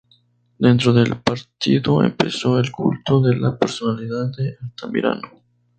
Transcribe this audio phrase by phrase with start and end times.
[0.57, 5.43] Dentro del partido empezó el culto de la personalidad de Altamirano.